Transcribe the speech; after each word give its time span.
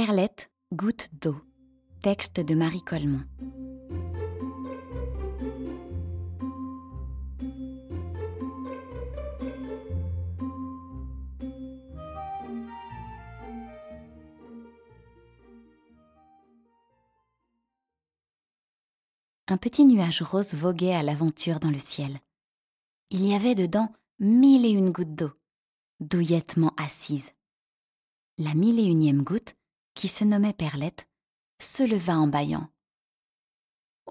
Perlette, 0.00 0.48
goutte 0.72 1.08
d'eau. 1.20 1.34
Texte 2.02 2.38
de 2.38 2.54
Marie 2.54 2.82
Coleman. 2.82 3.26
Un 19.48 19.56
petit 19.56 19.84
nuage 19.84 20.22
rose 20.22 20.54
voguait 20.54 20.94
à 20.94 21.02
l'aventure 21.02 21.58
dans 21.58 21.70
le 21.70 21.80
ciel. 21.80 22.20
Il 23.10 23.26
y 23.26 23.34
avait 23.34 23.56
dedans 23.56 23.92
mille 24.20 24.64
et 24.64 24.70
une 24.70 24.90
gouttes 24.90 25.16
d'eau, 25.16 25.32
douillettement 25.98 26.72
assises. 26.76 27.32
La 28.38 28.54
mille 28.54 28.78
et 28.78 28.84
unième 28.84 29.24
goutte, 29.24 29.56
qui 29.98 30.06
se 30.06 30.22
nommait 30.22 30.52
Perlette, 30.52 31.08
se 31.60 31.82
leva 31.82 32.16
en 32.16 32.28
bâillant. 32.28 32.70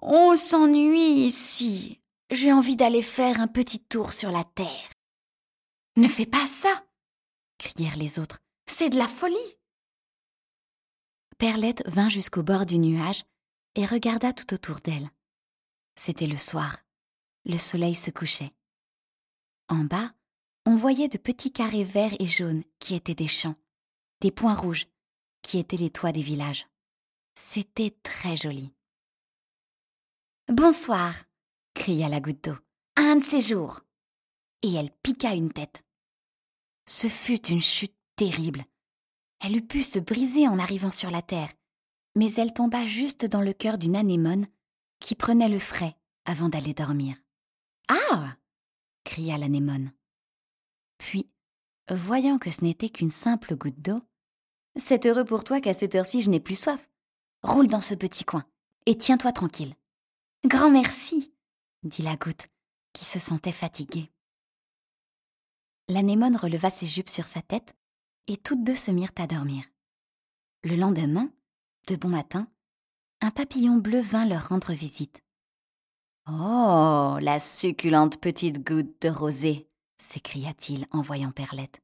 On 0.02 0.36
s'ennuie 0.36 1.26
ici. 1.26 2.02
J'ai 2.30 2.52
envie 2.52 2.76
d'aller 2.76 3.02
faire 3.02 3.40
un 3.40 3.48
petit 3.48 3.80
tour 3.80 4.12
sur 4.12 4.30
la 4.30 4.44
terre. 4.44 4.90
Ne 5.96 6.10
fais 6.10 6.26
pas 6.26 6.46
ça 6.46 6.84
crièrent 7.58 7.96
les 7.96 8.20
autres. 8.20 8.38
C'est 8.68 8.90
de 8.90 8.98
la 8.98 9.08
folie. 9.08 9.58
Perlette 11.38 11.82
vint 11.88 12.10
jusqu'au 12.10 12.44
bord 12.44 12.66
du 12.66 12.77
nuage 12.77 13.24
et 13.76 13.85
regarda 13.85 14.34
tout 14.34 14.54
autour 14.54 14.82
d'elle. 14.82 15.10
C'était 15.96 16.27
le 16.27 16.38
soir. 16.38 16.77
Le 17.46 17.58
soleil 17.58 17.96
se 17.96 18.12
couchait. 18.12 18.52
En 19.70 19.85
bas, 19.85 20.12
on 20.66 20.76
voyait 20.76 21.08
de 21.08 21.18
petits 21.18 21.54
carrés 21.54 21.85
verts 21.85 22.16
et 22.20 22.27
jaunes 22.27 22.63
qui 22.77 22.94
étaient 22.94 23.16
des 23.16 23.30
champs, 23.30 23.55
des 24.20 24.32
points 24.32 24.54
rouges 24.54 24.88
qui 25.41 25.58
étaient 25.59 25.77
les 25.77 25.90
toits 25.90 26.12
des 26.12 26.22
villages. 26.22 26.68
C'était 27.36 27.96
très 28.04 28.36
joli. 28.38 28.73
Bonsoir, 30.49 31.13
cria 31.74 32.10
la 32.10 32.20
goutte 32.20 32.43
d'eau. 32.43 32.57
Un 32.96 33.18
de 33.18 33.24
ces 33.24 33.41
jours. 33.41 33.82
Et 34.63 34.74
elle 34.74 34.91
piqua 35.04 35.35
une 35.35 35.52
tête. 35.52 35.84
Ce 36.85 37.08
fut 37.08 37.46
une 37.48 37.62
chute 37.62 37.96
terrible. 38.15 38.65
Elle 39.40 39.55
eût 39.55 39.65
pu 39.65 39.84
se 39.84 39.99
briser 39.99 40.48
en 40.48 40.58
arrivant 40.58 40.91
sur 40.91 41.12
la 41.12 41.21
terre, 41.21 41.54
mais 42.15 42.34
elle 42.34 42.54
tomba 42.54 42.85
juste 42.85 43.26
dans 43.26 43.41
le 43.41 43.54
cœur 43.54 43.77
d'une 43.77 43.96
anémone 43.96 44.48
qui 44.99 45.13
prenait 45.15 45.49
le 45.49 45.60
frais 45.60 45.96
avant 46.26 46.49
d'aller 46.49 46.74
dormir. 46.74 47.15
Ah 47.88 48.35
cria 49.04 49.38
l'anémone. 49.38 49.93
Puis, 50.98 51.30
voyant 51.90 52.40
que 52.40 52.52
ce 52.52 52.62
n'était 52.62 52.90
qu'une 52.90 53.10
simple 53.10 53.55
goutte 53.55 53.80
d'eau, 53.80 54.02
C'est 54.78 55.06
heureux 55.06 55.26
pour 55.26 55.44
toi 55.44 55.60
qu'à 55.60 55.74
cette 55.74 55.96
heure-ci 55.96 56.22
je 56.22 56.30
n'ai 56.30 56.40
plus 56.40 56.60
soif. 56.60 56.88
Roule 57.44 57.68
dans 57.68 57.82
ce 57.82 57.96
petit 57.96 58.24
coin 58.24 58.46
et 58.86 58.98
tiens-toi 58.98 59.32
tranquille. 59.32 59.76
Grand 60.46 60.70
merci, 60.70 61.34
dit 61.84 62.04
la 62.04 62.16
goutte, 62.16 62.48
qui 62.94 63.04
se 63.04 63.20
sentait 63.20 63.52
fatiguée. 63.52 64.12
L'anémone 65.90 66.38
releva 66.38 66.70
ses 66.70 66.86
jupes 66.86 67.09
sur 67.09 67.25
sa 67.25 67.42
tête 67.42 67.75
et 68.28 68.38
toutes 68.38 68.64
deux 68.64 68.75
se 68.75 68.92
mirent 68.92 69.14
à 69.18 69.28
dormir. 69.28 69.64
Le 70.64 70.75
lendemain, 70.75 71.30
de 71.88 71.96
bon 71.96 72.09
matin, 72.09 72.48
un 73.22 73.31
papillon 73.31 73.78
bleu 73.78 74.02
vint 74.02 74.25
leur 74.25 74.50
rendre 74.50 74.74
visite. 74.74 75.24
Oh, 76.30 77.18
la 77.22 77.40
succulente 77.40 78.20
petite 78.20 78.66
goutte 78.66 79.02
de 79.02 79.09
rosée 79.09 79.70
s'écria-t-il 79.98 80.86
en 80.92 81.02
voyant 81.02 81.31
Perlette. 81.31 81.81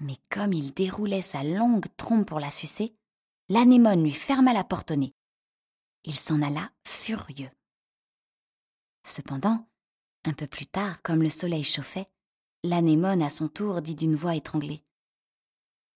Mais 0.00 0.16
comme 0.30 0.52
il 0.52 0.72
déroulait 0.74 1.22
sa 1.22 1.42
longue 1.42 1.86
trompe 1.96 2.26
pour 2.26 2.40
la 2.40 2.50
sucer, 2.50 2.94
l'anémone 3.48 4.02
lui 4.02 4.12
ferma 4.12 4.52
la 4.52 4.64
porte 4.64 4.90
au 4.90 4.96
nez. 4.96 5.14
Il 6.04 6.16
s'en 6.16 6.42
alla 6.42 6.70
furieux. 6.86 7.50
Cependant, 9.04 9.66
un 10.24 10.32
peu 10.32 10.46
plus 10.46 10.66
tard, 10.66 11.00
comme 11.02 11.22
le 11.22 11.30
soleil 11.30 11.64
chauffait, 11.64 12.10
l'anémone 12.62 13.22
à 13.22 13.30
son 13.30 13.48
tour 13.48 13.80
dit 13.80 13.94
d'une 13.94 14.16
voix 14.16 14.34
étranglée. 14.34 14.84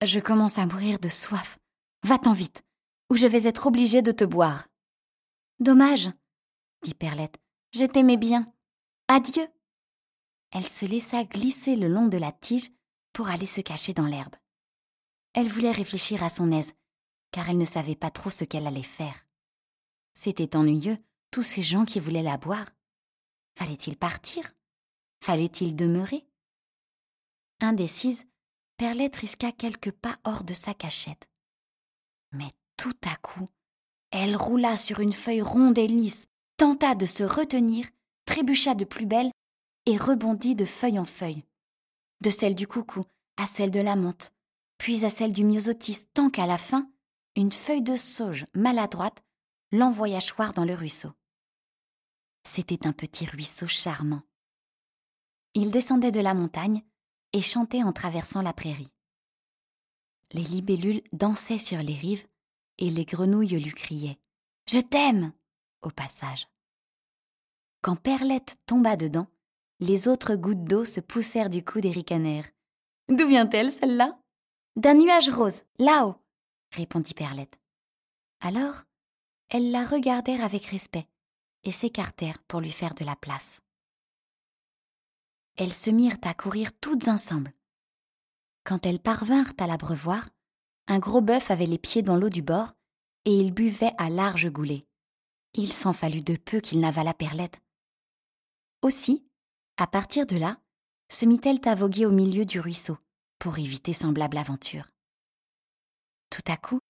Je 0.02 0.20
commence 0.20 0.58
à 0.58 0.66
mourir 0.66 0.98
de 0.98 1.08
soif. 1.08 1.58
Va-t'en 2.04 2.32
vite, 2.32 2.64
ou 3.10 3.16
je 3.16 3.26
vais 3.26 3.44
être 3.44 3.66
obligée 3.66 4.00
de 4.00 4.12
te 4.12 4.24
boire. 4.24 4.68
Dommage, 5.58 6.10
dit 6.82 6.94
Perlette. 6.94 7.38
Je 7.72 7.84
t'aimais 7.84 8.16
bien. 8.16 8.52
Adieu. 9.08 9.46
Elle 10.52 10.66
se 10.66 10.86
laissa 10.86 11.24
glisser 11.24 11.76
le 11.76 11.88
long 11.88 12.06
de 12.06 12.16
la 12.16 12.32
tige 12.32 12.70
pour 13.12 13.28
aller 13.28 13.46
se 13.46 13.60
cacher 13.60 13.92
dans 13.92 14.06
l'herbe. 14.06 14.36
Elle 15.32 15.48
voulait 15.48 15.72
réfléchir 15.72 16.22
à 16.22 16.30
son 16.30 16.50
aise, 16.52 16.72
car 17.30 17.48
elle 17.48 17.58
ne 17.58 17.64
savait 17.64 17.96
pas 17.96 18.10
trop 18.10 18.30
ce 18.30 18.44
qu'elle 18.44 18.66
allait 18.66 18.82
faire. 18.82 19.26
C'était 20.14 20.56
ennuyeux, 20.56 20.98
tous 21.30 21.42
ces 21.42 21.62
gens 21.62 21.84
qui 21.84 22.00
voulaient 22.00 22.22
la 22.22 22.36
boire. 22.36 22.68
Fallait-il 23.56 23.96
partir? 23.96 24.52
Fallait-il 25.22 25.76
demeurer? 25.76 26.26
Indécise, 27.60 28.24
Perlette 28.76 29.16
risqua 29.16 29.52
quelques 29.52 29.92
pas 29.92 30.18
hors 30.24 30.42
de 30.42 30.54
sa 30.54 30.72
cachette. 30.72 31.28
Mais 32.32 32.50
tout 32.76 32.96
à 33.04 33.14
coup, 33.16 33.48
elle 34.10 34.36
roula 34.36 34.76
sur 34.76 35.00
une 35.00 35.12
feuille 35.12 35.42
ronde 35.42 35.76
et 35.76 35.86
lisse, 35.86 36.26
tenta 36.56 36.94
de 36.94 37.06
se 37.06 37.22
retenir, 37.22 37.86
trébucha 38.24 38.74
de 38.74 38.84
plus 38.84 39.06
belle 39.06 39.30
et 39.86 39.96
rebondit 39.96 40.54
de 40.54 40.64
feuille 40.64 40.98
en 40.98 41.04
feuille. 41.04 41.44
De 42.20 42.30
celle 42.30 42.54
du 42.54 42.66
coucou 42.66 43.04
à 43.36 43.46
celle 43.46 43.70
de 43.70 43.80
la 43.80 43.96
menthe, 43.96 44.34
puis 44.76 45.04
à 45.04 45.10
celle 45.10 45.32
du 45.32 45.44
myosotis, 45.44 46.06
tant 46.12 46.30
qu'à 46.30 46.46
la 46.46 46.58
fin, 46.58 46.90
une 47.36 47.52
feuille 47.52 47.82
de 47.82 47.96
sauge 47.96 48.46
maladroite 48.54 49.22
l'envoya 49.72 50.20
choir 50.20 50.52
dans 50.52 50.64
le 50.64 50.74
ruisseau. 50.74 51.10
C'était 52.44 52.86
un 52.86 52.92
petit 52.92 53.26
ruisseau 53.26 53.66
charmant. 53.66 54.22
Il 55.54 55.70
descendait 55.70 56.12
de 56.12 56.20
la 56.20 56.34
montagne 56.34 56.82
et 57.32 57.42
chantait 57.42 57.82
en 57.82 57.92
traversant 57.92 58.42
la 58.42 58.52
prairie. 58.52 58.92
Les 60.32 60.42
libellules 60.42 61.02
dansaient 61.12 61.58
sur 61.58 61.78
les 61.78 61.94
rives 61.94 62.26
et 62.78 62.90
les 62.90 63.04
grenouilles 63.04 63.60
lui 63.60 63.72
criaient 63.72 64.18
Je 64.66 64.80
t'aime 64.80 65.32
au 65.82 65.90
passage. 65.90 66.48
Quand 67.82 67.96
Perlette 67.96 68.56
tomba 68.66 68.96
dedans, 68.96 69.26
les 69.80 70.08
autres 70.08 70.36
gouttes 70.36 70.64
d'eau 70.64 70.84
se 70.84 71.00
poussèrent 71.00 71.48
du 71.48 71.64
cou 71.64 71.80
des 71.80 71.90
ricanèrent. 71.90 72.50
D'où 73.08 73.26
vient-elle, 73.26 73.70
celle-là? 73.70 74.20
D'un 74.76 74.94
nuage 74.94 75.30
rose, 75.30 75.62
là-haut, 75.78 76.16
répondit 76.72 77.14
Perlette. 77.14 77.58
Alors, 78.40 78.84
elles 79.48 79.70
la 79.70 79.84
regardèrent 79.84 80.44
avec 80.44 80.66
respect 80.66 81.08
et 81.64 81.72
s'écartèrent 81.72 82.42
pour 82.46 82.60
lui 82.60 82.70
faire 82.70 82.94
de 82.94 83.04
la 83.04 83.16
place. 83.16 83.60
Elles 85.56 85.72
se 85.72 85.90
mirent 85.90 86.18
à 86.22 86.34
courir 86.34 86.70
toutes 86.78 87.08
ensemble. 87.08 87.52
Quand 88.64 88.86
elles 88.86 89.00
parvinrent 89.00 89.52
à 89.58 89.66
l'abreuvoir, 89.66 90.28
un 90.86 90.98
gros 90.98 91.20
bœuf 91.20 91.50
avait 91.50 91.66
les 91.66 91.78
pieds 91.78 92.02
dans 92.02 92.16
l'eau 92.16 92.28
du 92.28 92.42
bord 92.42 92.74
et 93.24 93.36
il 93.36 93.52
buvait 93.52 93.92
à 93.98 94.10
larges 94.10 94.50
goulets. 94.50 94.86
Il 95.54 95.72
s'en 95.72 95.92
fallut 95.92 96.22
de 96.22 96.36
peu 96.36 96.60
qu'il 96.60 96.80
n'avalât 96.80 97.14
Perlette. 97.14 97.60
Aussi, 98.82 99.29
à 99.80 99.86
partir 99.86 100.26
de 100.26 100.36
là, 100.36 100.58
se 101.08 101.24
mit-elle 101.24 101.60
à 101.64 101.74
voguer 101.74 102.04
au 102.04 102.12
milieu 102.12 102.44
du 102.44 102.60
ruisseau 102.60 102.98
pour 103.38 103.58
éviter 103.58 103.92
semblable 103.92 104.36
aventure. 104.36 104.88
Tout 106.28 106.42
à 106.46 106.56
coup, 106.56 106.80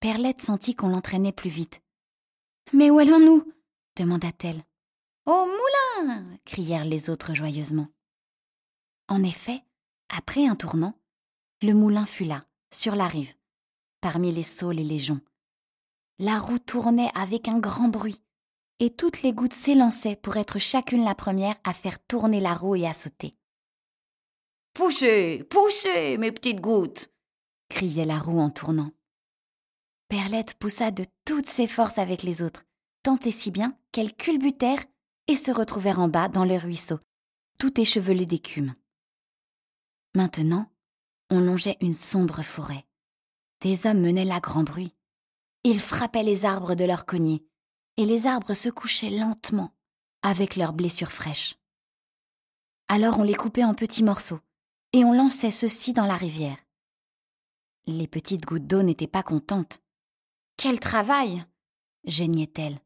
Perlette 0.00 0.42
sentit 0.42 0.74
qu'on 0.74 0.88
l'entraînait 0.88 1.32
plus 1.32 1.50
vite. 1.50 1.80
Mais 2.72 2.90
où 2.90 2.98
allons-nous? 2.98 3.50
demanda-t-elle. 3.96 4.64
Au 5.26 5.46
moulin 5.46 6.38
crièrent 6.44 6.84
les 6.84 7.10
autres 7.10 7.34
joyeusement. 7.34 7.88
En 9.08 9.22
effet, 9.22 9.62
après 10.08 10.46
un 10.46 10.56
tournant, 10.56 10.98
le 11.62 11.74
moulin 11.74 12.06
fut 12.06 12.24
là, 12.24 12.42
sur 12.72 12.96
la 12.96 13.08
rive, 13.08 13.34
parmi 14.00 14.30
les 14.30 14.42
saules 14.42 14.78
et 14.78 14.84
les 14.84 14.98
joncs. 14.98 15.22
La 16.18 16.38
roue 16.38 16.58
tournait 16.58 17.10
avec 17.14 17.48
un 17.48 17.58
grand 17.58 17.88
bruit, 17.88 18.20
et 18.80 18.90
toutes 18.90 19.22
les 19.22 19.32
gouttes 19.32 19.52
s'élançaient 19.52 20.16
pour 20.16 20.36
être 20.36 20.58
chacune 20.58 21.04
la 21.04 21.14
première 21.14 21.54
à 21.64 21.72
faire 21.72 22.02
tourner 22.04 22.40
la 22.40 22.54
roue 22.54 22.76
et 22.76 22.86
à 22.86 22.94
sauter. 22.94 23.36
Poussez, 24.74 25.44
poussez, 25.48 26.16
mes 26.16 26.32
petites 26.32 26.60
gouttes 26.60 27.12
criait 27.68 28.06
la 28.06 28.18
roue 28.18 28.40
en 28.40 28.50
tournant. 28.50 28.90
Perlette 30.08 30.54
poussa 30.54 30.90
de 30.90 31.04
toutes 31.24 31.48
ses 31.48 31.68
forces 31.68 31.98
avec 31.98 32.22
les 32.22 32.42
autres, 32.42 32.64
tant 33.02 33.18
et 33.18 33.30
si 33.30 33.50
bien 33.50 33.76
qu'elles 33.92 34.14
culbutèrent 34.14 34.84
et 35.28 35.36
se 35.36 35.50
retrouvèrent 35.50 36.00
en 36.00 36.08
bas 36.08 36.28
dans 36.28 36.44
le 36.44 36.56
ruisseau, 36.56 36.98
tout 37.58 37.80
échevelé 37.80 38.26
d'écume. 38.26 38.74
Maintenant, 40.14 40.66
on 41.30 41.38
longeait 41.38 41.76
une 41.80 41.94
sombre 41.94 42.42
forêt. 42.42 42.84
Des 43.60 43.86
hommes 43.86 44.00
menaient 44.00 44.24
là 44.24 44.40
grand 44.40 44.64
bruit. 44.64 44.96
Ils 45.62 45.78
frappaient 45.78 46.22
les 46.22 46.44
arbres 46.44 46.74
de 46.74 46.84
leurs 46.84 47.06
cognets, 47.06 47.44
et 48.00 48.06
les 48.06 48.26
arbres 48.26 48.54
se 48.54 48.70
couchaient 48.70 49.10
lentement 49.10 49.74
avec 50.22 50.56
leurs 50.56 50.72
blessures 50.72 51.12
fraîches. 51.12 51.56
Alors 52.88 53.18
on 53.18 53.22
les 53.22 53.34
coupait 53.34 53.62
en 53.62 53.74
petits 53.74 54.02
morceaux, 54.02 54.40
et 54.94 55.04
on 55.04 55.12
lançait 55.12 55.50
ceux-ci 55.50 55.92
dans 55.92 56.06
la 56.06 56.16
rivière. 56.16 56.56
Les 57.86 58.08
petites 58.08 58.46
gouttes 58.46 58.66
d'eau 58.66 58.82
n'étaient 58.82 59.06
pas 59.06 59.22
contentes. 59.22 59.82
Quel 60.56 60.80
travail 60.80 61.44
geignait-elle. 62.06 62.80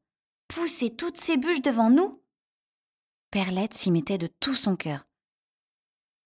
Pousser 0.48 0.90
toutes 0.90 1.16
ces 1.16 1.36
bûches 1.36 1.62
devant 1.62 1.90
nous 1.90 2.20
Perlette 3.30 3.74
s'y 3.74 3.92
mettait 3.92 4.18
de 4.18 4.26
tout 4.26 4.56
son 4.56 4.74
cœur. 4.74 5.06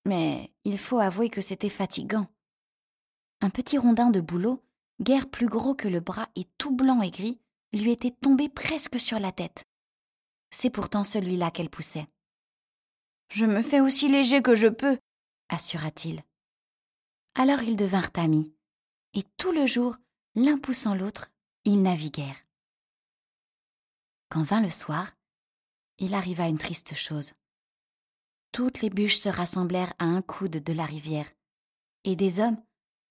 Mais 0.06 0.50
il 0.64 0.78
faut 0.78 0.98
avouer 0.98 1.28
que 1.28 1.42
c'était 1.42 1.68
fatigant. 1.68 2.26
Un 3.42 3.50
petit 3.50 3.76
rondin 3.76 4.08
de 4.08 4.22
bouleau, 4.22 4.64
guère 4.98 5.28
plus 5.28 5.46
gros 5.46 5.74
que 5.74 5.88
le 5.88 6.00
bras 6.00 6.30
et 6.36 6.44
tout 6.56 6.74
blanc 6.74 7.02
et 7.02 7.10
gris, 7.10 7.38
lui 7.72 7.90
était 7.90 8.10
tombé 8.10 8.48
presque 8.48 8.98
sur 8.98 9.18
la 9.18 9.32
tête. 9.32 9.64
C'est 10.50 10.70
pourtant 10.70 11.04
celui-là 11.04 11.50
qu'elle 11.50 11.70
poussait. 11.70 12.06
Je 13.30 13.44
me 13.44 13.60
fais 13.60 13.80
aussi 13.80 14.08
léger 14.08 14.40
que 14.40 14.54
je 14.54 14.68
peux, 14.68 14.98
assura-t-il. 15.48 16.22
Alors 17.34 17.62
ils 17.62 17.76
devinrent 17.76 18.10
amis, 18.14 18.54
et 19.14 19.22
tout 19.36 19.52
le 19.52 19.66
jour, 19.66 19.96
l'un 20.34 20.58
poussant 20.58 20.94
l'autre, 20.94 21.30
ils 21.64 21.82
naviguèrent. 21.82 22.46
Quand 24.30 24.42
vint 24.42 24.62
le 24.62 24.70
soir, 24.70 25.12
il 25.98 26.14
arriva 26.14 26.48
une 26.48 26.58
triste 26.58 26.94
chose. 26.94 27.32
Toutes 28.52 28.80
les 28.80 28.90
bûches 28.90 29.20
se 29.20 29.28
rassemblèrent 29.28 29.92
à 29.98 30.04
un 30.04 30.22
coude 30.22 30.62
de 30.62 30.72
la 30.72 30.86
rivière, 30.86 31.30
et 32.04 32.16
des 32.16 32.40
hommes, 32.40 32.62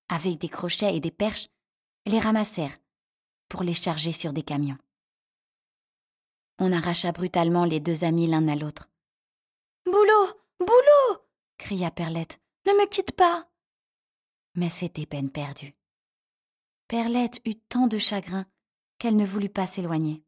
avec 0.10 0.40
des 0.40 0.50
crochets 0.50 0.96
et 0.96 1.00
des 1.00 1.12
perches, 1.12 1.50
les 2.06 2.20
ramassèrent 2.20 2.76
pour 3.50 3.64
les 3.64 3.74
charger 3.74 4.14
sur 4.14 4.34
des 4.34 4.44
camions. 4.44 4.78
On 6.60 6.72
arracha 6.72 7.12
brutalement 7.12 7.66
les 7.66 7.80
deux 7.80 8.04
amis 8.04 8.28
l'un 8.28 8.48
à 8.48 8.56
l'autre. 8.56 8.90
Boulot 9.86 10.34
Boulot 10.60 11.24
cria 11.58 11.92
Perlette. 11.92 12.40
Ne 12.66 12.74
me 12.74 12.88
quitte 12.88 13.12
pas 13.12 13.48
Mais 14.56 14.70
c'était 14.70 15.06
peine 15.06 15.30
perdue. 15.30 15.76
Perlette 16.88 17.40
eut 17.46 17.56
tant 17.56 17.88
de 17.88 17.98
chagrin 17.98 18.46
qu'elle 18.98 19.16
ne 19.16 19.26
voulut 19.26 19.50
pas 19.50 19.68
s'éloigner. 19.68 20.24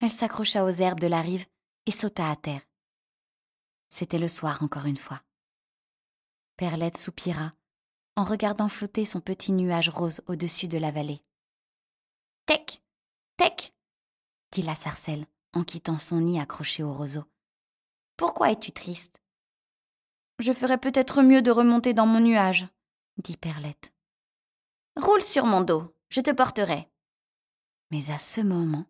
Elle 0.00 0.10
s'accrocha 0.10 0.64
aux 0.64 0.70
herbes 0.70 1.00
de 1.00 1.06
la 1.06 1.20
rive 1.20 1.46
et 1.86 1.90
sauta 1.90 2.30
à 2.30 2.36
terre. 2.36 2.62
C'était 3.88 4.18
le 4.18 4.28
soir 4.28 4.62
encore 4.62 4.86
une 4.86 4.96
fois. 4.96 5.22
Perlette 6.56 6.98
soupira 6.98 7.52
en 8.16 8.24
regardant 8.24 8.68
flotter 8.68 9.04
son 9.04 9.20
petit 9.20 9.52
nuage 9.52 9.88
rose 9.88 10.20
au-dessus 10.26 10.66
de 10.66 10.76
la 10.76 10.90
vallée. 10.90 11.22
Tec 12.48 12.82
Tec 13.36 13.74
dit 14.52 14.62
la 14.62 14.74
sarcelle 14.74 15.26
en 15.52 15.64
quittant 15.64 15.98
son 15.98 16.22
nid 16.22 16.40
accroché 16.40 16.82
au 16.82 16.94
roseau. 16.94 17.24
Pourquoi 18.16 18.50
es-tu 18.50 18.72
triste? 18.72 19.20
Je 20.38 20.54
ferais 20.54 20.78
peut-être 20.78 21.20
mieux 21.20 21.42
de 21.42 21.50
remonter 21.50 21.92
dans 21.92 22.06
mon 22.06 22.20
nuage, 22.20 22.66
dit 23.18 23.36
Perlette. 23.36 23.92
Roule 24.96 25.22
sur 25.22 25.44
mon 25.44 25.60
dos, 25.60 25.94
je 26.08 26.22
te 26.22 26.30
porterai. 26.30 26.88
Mais 27.90 28.10
à 28.10 28.16
ce 28.16 28.40
moment, 28.40 28.86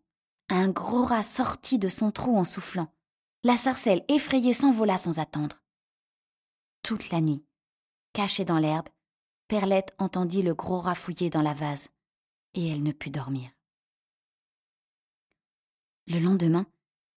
un 0.49 0.69
gros 0.69 1.05
rat 1.05 1.25
sortit 1.25 1.81
de 1.81 1.89
son 1.89 2.13
trou 2.13 2.39
en 2.39 2.45
soufflant. 2.45 2.95
La 3.43 3.57
sarcelle 3.57 4.05
effrayée 4.07 4.53
s'envola 4.53 4.99
sans 4.99 5.19
attendre. 5.19 5.65
Toute 6.85 7.11
la 7.11 7.21
nuit, 7.21 7.45
cachée 8.13 8.45
dans 8.45 8.59
l'herbe, 8.59 8.89
Perlette 9.49 9.97
entendit 9.99 10.43
le 10.43 10.55
gros 10.55 10.79
rat 10.79 10.95
fouiller 10.95 11.29
dans 11.29 11.43
la 11.43 11.55
vase, 11.55 11.91
et 12.59 12.67
elle 12.67 12.83
ne 12.83 12.91
put 12.91 13.11
dormir. 13.11 13.51
Le 16.09 16.19
lendemain, 16.19 16.67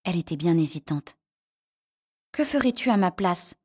elle 0.04 0.16
était 0.16 0.36
bien 0.36 0.56
hésitante. 0.56 1.16
Que 2.30 2.44
ferais-tu 2.44 2.90
à 2.90 2.96
ma 2.96 3.10
place? 3.10 3.56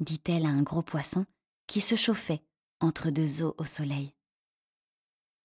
dit-elle 0.00 0.44
à 0.44 0.50
un 0.50 0.62
gros 0.62 0.82
poisson 0.82 1.24
qui 1.66 1.80
se 1.80 1.94
chauffait 1.94 2.42
entre 2.80 3.10
deux 3.10 3.42
eaux 3.42 3.54
au 3.56 3.64
soleil. 3.64 4.14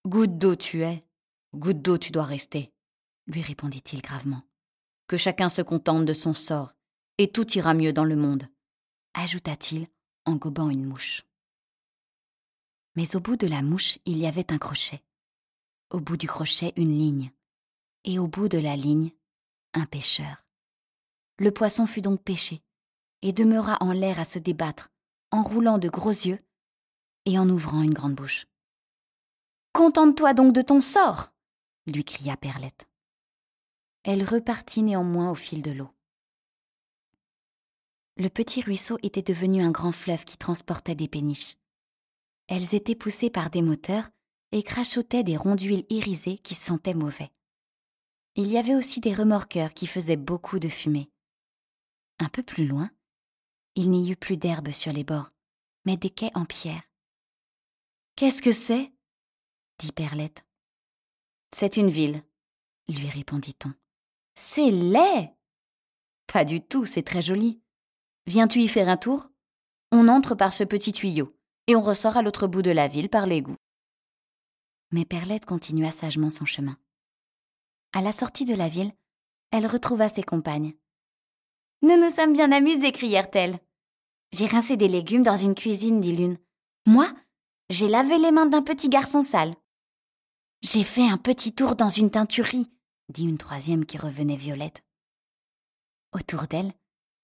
Goutte 0.06 0.38
d'eau 0.38 0.56
tu 0.56 0.82
es, 0.82 1.06
goutte 1.54 1.82
d'eau 1.82 1.98
tu 1.98 2.12
dois 2.12 2.26
rester, 2.26 2.74
lui 3.28 3.42
répondit-il 3.42 4.02
gravement. 4.02 4.42
Que 5.08 5.16
chacun 5.16 5.48
se 5.48 5.62
contente 5.62 6.06
de 6.06 6.14
son 6.14 6.34
sort, 6.34 6.74
et 7.18 7.32
tout 7.32 7.50
ira 7.54 7.74
mieux 7.74 7.94
dans 7.94 8.04
le 8.04 8.16
monde, 8.18 8.50
ajouta-t-il 9.14 9.88
en 10.26 10.36
gobant 10.36 10.70
une 10.70 10.86
mouche. 10.86 11.24
Mais 12.96 13.16
au 13.16 13.22
bout 13.22 13.38
de 13.38 13.48
la 13.48 13.62
mouche, 13.62 14.00
il 14.06 14.18
y 14.18 14.28
avait 14.28 14.52
un 14.52 14.58
crochet. 14.58 15.02
Au 15.90 16.00
bout 16.00 16.18
du 16.18 16.28
crochet, 16.28 16.74
une 16.76 16.98
ligne. 16.98 17.32
Et 18.04 18.20
au 18.20 18.28
bout 18.28 18.50
de 18.50 18.58
la 18.58 18.76
ligne, 18.76 19.12
un 19.74 19.86
pêcheur. 19.86 20.46
Le 21.40 21.52
poisson 21.52 21.86
fut 21.88 22.02
donc 22.02 22.24
pêché, 22.24 22.62
et 23.22 23.34
demeura 23.34 23.78
en 23.82 23.92
l'air 23.92 24.20
à 24.20 24.26
se 24.26 24.40
débattre, 24.40 24.90
en 25.32 25.44
roulant 25.44 25.78
de 25.78 25.90
gros 25.90 26.10
yeux 26.10 26.40
et 27.26 27.38
en 27.38 27.50
ouvrant 27.50 27.82
une 27.82 27.94
grande 27.94 28.16
bouche. 28.16 28.46
Contente-toi 29.74 30.34
donc 30.34 30.54
de 30.54 30.62
ton 30.62 30.82
sort 30.82 31.32
lui 31.88 32.04
cria 32.04 32.38
Perlette. 32.38 32.88
Elle 34.04 34.24
repartit 34.24 34.84
néanmoins 34.84 35.32
au 35.32 35.36
fil 35.36 35.62
de 35.62 35.72
l'eau. 35.72 35.90
Le 38.18 38.30
petit 38.30 38.62
ruisseau 38.62 38.98
était 39.04 39.22
devenu 39.22 39.62
un 39.62 39.72
grand 39.72 39.92
fleuve 39.92 40.26
qui 40.26 40.38
transportait 40.38 40.96
des 40.96 41.08
péniches. 41.08 41.58
Elles 42.48 42.76
étaient 42.76 42.96
poussées 42.96 43.30
par 43.30 43.50
des 43.50 43.62
moteurs 43.62 44.10
et 44.52 44.64
crachotaient 44.64 45.24
des 45.24 45.38
ronds 45.38 45.56
d'huile 45.56 45.86
irisées 45.90 46.38
qui 46.38 46.56
sentaient 46.56 46.94
mauvais. 46.94 47.32
Il 48.36 48.52
y 48.52 48.58
avait 48.58 48.76
aussi 48.76 49.00
des 49.00 49.14
remorqueurs 49.14 49.74
qui 49.74 49.88
faisaient 49.88 50.16
beaucoup 50.16 50.60
de 50.60 50.70
fumée. 50.70 51.10
Un 52.20 52.30
peu 52.30 52.44
plus 52.44 52.68
loin, 52.68 52.90
il 53.76 53.90
n'y 53.90 54.12
eut 54.12 54.16
plus 54.16 54.38
d'herbe 54.38 54.72
sur 54.72 54.94
les 54.94 55.04
bords, 55.04 55.32
mais 55.86 55.98
des 55.98 56.10
quais 56.10 56.32
en 56.36 56.46
pierre. 56.46 56.84
Qu'est-ce 58.16 58.42
que 58.42 58.52
c'est? 58.52 58.92
dit 59.80 59.92
Perlette. 59.92 60.46
C'est 61.54 61.78
une 61.78 61.90
ville, 61.90 62.24
lui 62.88 63.10
répondit-on. 63.10 63.74
C'est 64.36 64.72
laid 64.72 65.36
Pas 66.32 66.46
du 66.46 66.62
tout, 66.62 66.86
c'est 66.86 67.04
très 67.04 67.22
joli. 67.22 67.62
Viens-tu 68.26 68.60
y 68.60 68.68
faire 68.68 68.90
un 68.90 68.98
tour? 68.98 69.30
On 69.92 70.08
entre 70.08 70.36
par 70.36 70.54
ce 70.54 70.64
petit 70.64 70.92
tuyau, 70.92 71.36
et 71.68 71.76
on 71.76 71.82
ressort 71.82 72.18
à 72.18 72.22
l'autre 72.22 72.48
bout 72.48 72.62
de 72.62 72.72
la 72.72 72.88
ville 72.88 73.10
par 73.10 73.26
l'égout. 73.26 73.58
Mais 74.92 75.06
Perlette 75.06 75.46
continua 75.46 75.92
sagement 75.92 76.30
son 76.30 76.46
chemin. 76.46 76.78
À 77.94 78.02
la 78.02 78.12
sortie 78.12 78.46
de 78.46 78.56
la 78.56 78.70
ville, 78.70 78.92
elle 79.52 79.68
retrouva 79.68 80.10
ses 80.10 80.24
compagnes. 80.24 80.74
Nous 81.82 81.98
nous 81.98 82.10
sommes 82.10 82.34
bien 82.34 82.52
amusées, 82.52 82.92
crièrent-elles. 82.92 83.60
J'ai 84.32 84.48
rincé 84.48 84.78
des 84.78 84.88
légumes 84.88 85.24
dans 85.24 85.36
une 85.36 85.56
cuisine, 85.56 86.02
dit 86.02 86.16
l'une. 86.16 86.38
Moi, 86.86 87.14
j'ai 87.70 87.88
lavé 87.88 88.18
les 88.18 88.32
mains 88.32 88.46
d'un 88.46 88.62
petit 88.62 88.90
garçon 88.90 89.22
sale. 89.22 89.56
J'ai 90.62 90.84
fait 90.84 91.08
un 91.08 91.18
petit 91.18 91.54
tour 91.54 91.76
dans 91.76 91.90
une 91.90 92.10
teinturerie, 92.10 92.72
dit 93.10 93.26
une 93.26 93.38
troisième 93.38 93.86
qui 93.86 93.98
revenait 93.98 94.36
violette. 94.36 94.84
Autour 96.14 96.44
d'elle, 96.48 96.74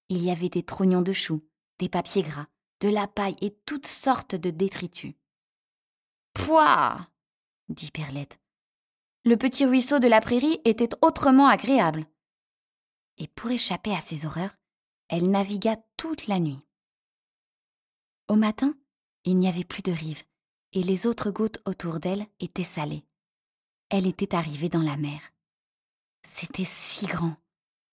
il 0.10 0.24
y 0.24 0.32
avait 0.32 0.50
des 0.50 0.64
trognons 0.64 1.02
de 1.02 1.14
choux, 1.14 1.42
des 1.80 1.90
papiers 1.90 2.24
gras, 2.24 2.48
de 2.82 2.90
la 2.90 3.08
paille 3.08 3.38
et 3.42 3.56
toutes 3.66 3.88
sortes 3.88 4.36
de 4.36 4.50
détritus. 4.50 5.14
Pouah 6.34 7.08
dit 7.70 7.92
Perlette. 7.92 8.40
Le 9.26 9.38
petit 9.38 9.66
ruisseau 9.66 10.00
de 10.00 10.08
la 10.08 10.20
prairie 10.20 10.60
était 10.66 10.90
autrement 11.02 11.48
agréable. 11.48 12.06
Et 13.18 13.28
pour 13.28 13.52
échapper 13.52 13.94
à 13.94 14.00
ces 14.00 14.26
horreurs, 14.26 14.56
elle 15.08 15.30
navigua 15.30 15.78
toute 15.98 16.28
la 16.28 16.40
nuit. 16.40 16.60
Au 18.28 18.36
matin, 18.36 18.76
il 19.26 19.38
n'y 19.38 19.48
avait 19.48 19.64
plus 19.64 19.84
de 19.84 19.92
rive, 19.92 20.24
et 20.74 20.84
les 20.84 21.08
autres 21.08 21.32
gouttes 21.32 21.62
autour 21.66 22.00
d'elle 22.00 22.28
étaient 22.40 22.64
salées. 22.64 23.06
Elle 23.90 24.08
était 24.08 24.36
arrivée 24.36 24.70
dans 24.70 24.82
la 24.82 24.98
mer. 24.98 25.22
C'était 26.26 26.66
si 26.66 27.06
grand 27.06 27.36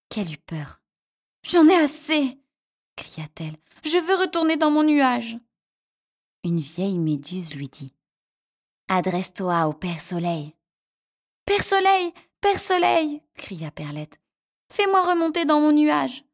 qu'elle 0.09 0.33
eut 0.33 0.39
peur. 0.39 0.81
J'en 1.43 1.67
ai 1.69 1.75
assez 1.75 2.41
cria-t-elle. 2.97 3.57
Je 3.85 3.99
veux 3.99 4.17
retourner 4.17 4.57
dans 4.57 4.71
mon 4.71 4.83
nuage. 4.83 5.39
Une 6.45 6.61
vieille 6.61 6.99
méduse 6.99 7.55
lui 7.55 7.69
dit. 7.69 7.93
Adresse-toi 8.93 9.69
au 9.69 9.73
Père 9.73 10.01
Soleil. 10.01 10.57
Père 11.47 11.63
Soleil. 11.63 12.13
Père 12.41 12.59
Soleil. 12.59 13.23
cria 13.35 13.71
Perlette. 13.71 14.21
Fais-moi 14.69 15.09
remonter 15.09 15.45
dans 15.45 15.61
mon 15.61 15.71
nuage. 15.71 16.25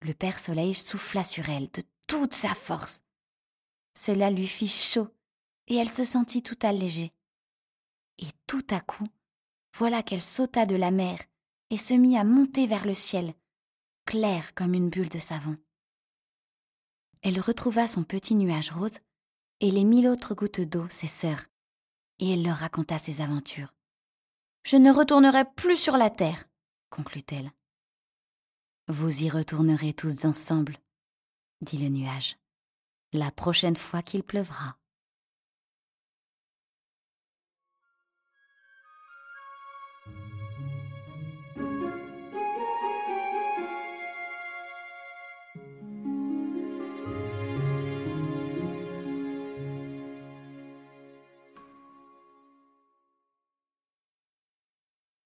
Le 0.00 0.14
Père 0.14 0.38
Soleil 0.38 0.74
souffla 0.74 1.22
sur 1.22 1.50
elle 1.50 1.70
de 1.70 1.82
toute 2.06 2.32
sa 2.32 2.54
force. 2.54 3.02
Cela 3.94 4.30
lui 4.30 4.46
fit 4.46 4.68
chaud, 4.68 5.08
et 5.66 5.76
elle 5.76 5.90
se 5.90 6.02
sentit 6.02 6.42
tout 6.42 6.56
allégée. 6.62 7.12
Et 8.16 8.30
tout 8.46 8.66
à 8.70 8.80
coup, 8.80 9.06
voilà 9.76 10.02
qu'elle 10.02 10.22
sauta 10.22 10.64
de 10.64 10.76
la 10.76 10.90
mer 10.90 11.18
et 11.68 11.76
se 11.76 11.92
mit 11.92 12.16
à 12.16 12.24
monter 12.24 12.66
vers 12.66 12.86
le 12.86 12.94
ciel, 12.94 13.34
clair 14.06 14.54
comme 14.54 14.72
une 14.72 14.88
bulle 14.88 15.10
de 15.10 15.18
savon. 15.18 15.58
Elle 17.20 17.38
retrouva 17.38 17.86
son 17.86 18.02
petit 18.02 18.34
nuage 18.34 18.70
rose 18.70 18.98
et 19.60 19.70
les 19.70 19.84
mille 19.84 20.08
autres 20.08 20.34
gouttes 20.34 20.60
d'eau, 20.60 20.86
ses 20.90 21.06
sœurs, 21.06 21.46
et 22.18 22.32
elle 22.32 22.42
leur 22.42 22.56
raconta 22.56 22.98
ses 22.98 23.20
aventures. 23.20 23.74
Je 24.64 24.76
ne 24.76 24.92
retournerai 24.92 25.44
plus 25.56 25.76
sur 25.76 25.96
la 25.96 26.10
terre, 26.10 26.44
conclut-elle. 26.90 27.50
Vous 28.88 29.22
y 29.22 29.30
retournerez 29.30 29.94
tous 29.94 30.24
ensemble, 30.24 30.78
dit 31.60 31.78
le 31.78 31.88
nuage, 31.88 32.36
la 33.12 33.30
prochaine 33.30 33.76
fois 33.76 34.02
qu'il 34.02 34.22
pleuvra. 34.22 34.76